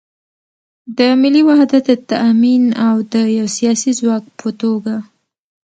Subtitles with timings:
[0.97, 4.95] د ملي وحدت د تامین او د یو سیاسي ځواک په توګه